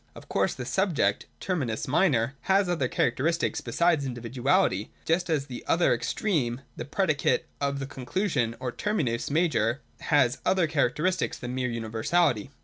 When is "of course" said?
0.15-0.55